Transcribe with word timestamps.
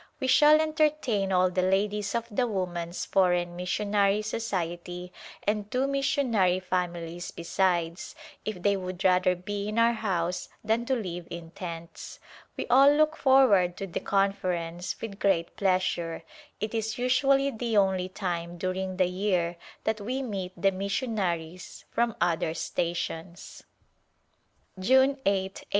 We 0.19 0.25
shall 0.25 0.59
entertain 0.59 1.31
all 1.31 1.51
the 1.51 1.61
ladies 1.61 2.15
of 2.15 2.25
the 2.35 2.47
Woman's 2.47 3.05
Foreign 3.05 3.55
Missionary 3.55 4.23
Society 4.23 5.13
and 5.43 5.69
two 5.69 5.85
mis 5.85 6.07
sionary 6.07 6.59
families 6.59 7.29
besides, 7.29 8.15
if 8.43 8.63
they 8.63 8.75
would 8.75 9.03
rather 9.03 9.35
be 9.35 9.67
in 9.67 9.77
our 9.77 9.93
house 9.93 10.49
than 10.63 10.87
to 10.87 10.95
live 10.95 11.27
in 11.29 11.51
tents. 11.51 12.19
We 12.57 12.65
all 12.65 12.89
look 12.91 13.15
forward 13.15 13.77
to 13.77 13.85
the 13.85 13.99
Conference 13.99 14.99
with 14.99 15.19
great 15.19 15.55
pleasure; 15.55 16.23
it 16.59 16.73
is 16.73 16.97
usually 16.97 17.51
the 17.51 17.77
only 17.77 18.09
time 18.09 18.57
during 18.57 18.97
the 18.97 19.05
year 19.05 19.55
that 19.83 20.01
we 20.01 20.23
meet 20.23 20.59
the 20.59 20.71
mission 20.71 21.19
aries 21.19 21.85
from 21.91 22.15
other 22.19 22.55
stations. 22.55 23.61
June 24.79 25.11
8, 25.11 25.13
1873. 25.61 25.67